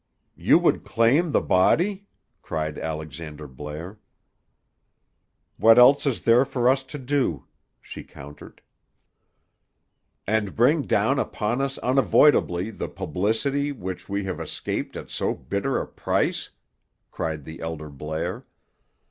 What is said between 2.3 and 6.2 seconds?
cried Alexander Blair. "What else